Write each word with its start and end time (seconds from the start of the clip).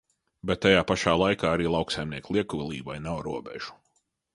Bet 0.51 0.61
tajā 0.65 0.79
pašā 0.91 1.13
laikā 1.23 1.53
arī 1.57 1.69
lauksaimnieku 1.75 2.39
liekulībai 2.41 3.01
nav 3.09 3.25
robežu. 3.33 3.83